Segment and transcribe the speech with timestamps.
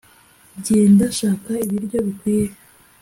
[0.65, 2.51] genda, shaka ibiryo bikwiye,